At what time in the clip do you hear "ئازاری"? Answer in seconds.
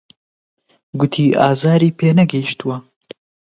1.39-1.95